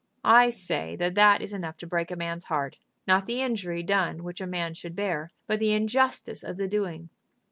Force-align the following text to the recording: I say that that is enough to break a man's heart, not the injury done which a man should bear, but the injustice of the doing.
I 0.25 0.49
say 0.49 0.95
that 0.95 1.13
that 1.13 1.43
is 1.43 1.53
enough 1.53 1.77
to 1.77 1.85
break 1.85 2.09
a 2.09 2.15
man's 2.15 2.45
heart, 2.45 2.75
not 3.07 3.27
the 3.27 3.43
injury 3.43 3.83
done 3.83 4.23
which 4.23 4.41
a 4.41 4.47
man 4.47 4.73
should 4.73 4.95
bear, 4.95 5.29
but 5.45 5.59
the 5.59 5.73
injustice 5.73 6.41
of 6.41 6.57
the 6.57 6.67
doing. 6.67 7.09